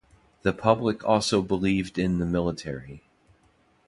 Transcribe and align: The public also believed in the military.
The 0.41 0.51
public 0.51 1.03
also 1.05 1.43
believed 1.43 1.99
in 1.99 2.17
the 2.17 2.25
military. 2.25 3.03